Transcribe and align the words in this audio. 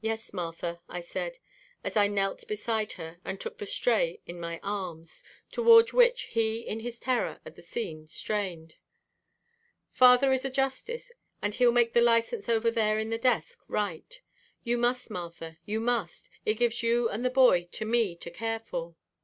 "Yes, 0.00 0.32
Martha," 0.32 0.80
I 0.88 1.00
said, 1.00 1.38
as 1.82 1.96
I 1.96 2.06
knelt 2.06 2.46
beside 2.46 2.92
her 2.92 3.18
and 3.24 3.40
took 3.40 3.58
the 3.58 3.66
Stray 3.66 4.20
in 4.24 4.38
my 4.38 4.60
arms, 4.62 5.24
toward 5.50 5.90
which 5.92 6.26
he 6.30 6.60
in 6.60 6.78
his 6.78 7.00
terror 7.00 7.40
at 7.44 7.56
the 7.56 7.62
scene 7.62 8.06
strained. 8.06 8.76
"Father 9.90 10.30
is 10.30 10.44
a 10.44 10.48
justice 10.50 11.10
and 11.42 11.56
he'll 11.56 11.72
make 11.72 11.92
the 11.92 12.00
license 12.00 12.48
over 12.48 12.70
there 12.70 13.00
in 13.00 13.10
the 13.10 13.18
desk 13.18 13.58
right. 13.66 14.20
You 14.62 14.78
must, 14.78 15.10
Martha, 15.10 15.58
you 15.64 15.80
must! 15.80 16.30
It 16.46 16.54
gives 16.54 16.84
you 16.84 17.08
and 17.08 17.24
the 17.24 17.28
boy 17.28 17.64
to 17.72 17.84
me 17.84 18.14
to 18.14 18.30
care 18.30 18.60
for." 18.60 18.94